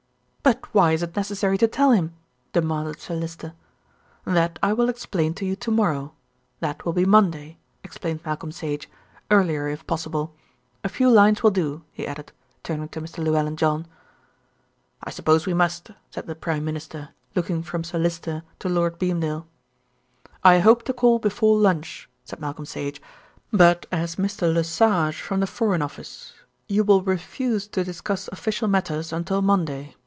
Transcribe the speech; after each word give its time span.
"But 0.43 0.73
why 0.73 0.93
is 0.93 1.03
it 1.03 1.15
necessary 1.15 1.55
to 1.59 1.67
tell 1.67 1.91
him?" 1.91 2.13
demanded 2.51 2.99
Sir 2.99 3.13
Lyster. 3.13 3.53
"That 4.25 4.57
I 4.63 4.73
will 4.73 4.89
explain 4.89 5.35
to 5.35 5.45
you 5.45 5.55
to 5.57 5.69
morrow. 5.69 6.13
That 6.61 6.83
will 6.83 6.93
be 6.93 7.05
Monday," 7.05 7.59
explained 7.83 8.21
Malcolm 8.25 8.51
Sage, 8.51 8.89
"earlier 9.29 9.67
if 9.67 9.85
possible. 9.85 10.33
A 10.83 10.89
few 10.89 11.11
lines 11.11 11.43
will 11.43 11.51
do," 11.51 11.83
he 11.93 12.07
added, 12.07 12.31
turning 12.63 12.87
to 12.89 12.99
Mr. 13.01 13.23
Llewellyn 13.23 13.55
John. 13.55 13.85
"I 15.03 15.11
suppose 15.11 15.45
we 15.45 15.53
must," 15.53 15.91
said 16.09 16.25
the 16.25 16.33
Prime 16.35 16.65
Minister, 16.65 17.09
looking 17.35 17.61
from 17.61 17.83
Sir 17.83 17.99
Lyster 17.99 18.41
to 18.59 18.67
Lord 18.67 18.97
Beamdale. 18.97 19.45
"I 20.43 20.57
hope 20.57 20.81
to 20.85 20.91
call 20.93 21.19
before 21.19 21.55
lunch," 21.55 22.09
said 22.25 22.39
Malcolm 22.41 22.65
Sage, 22.65 22.99
"but 23.53 23.85
as 23.91 24.15
Mr. 24.15 24.51
Le 24.51 24.63
Sage 24.63 25.21
from 25.21 25.39
the 25.41 25.45
Foreign 25.47 25.83
Office. 25.83 26.33
You 26.67 26.83
will 26.83 27.03
refuse 27.03 27.67
to 27.67 27.83
discuss 27.83 28.27
official 28.31 28.67
matters 28.67 29.13
until 29.13 29.43
Monday. 29.43 29.95